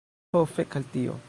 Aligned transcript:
Ho 0.37 0.41
fek 0.55 0.79
al 0.81 0.89
tio. 0.97 1.19